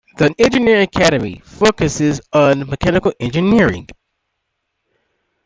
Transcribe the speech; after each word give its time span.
The 0.17 0.33
Engineering 0.39 0.81
Academy 0.81 1.43
focuses 1.45 2.21
on 2.33 2.67
mechanical 2.67 3.13
engineering. 3.19 3.87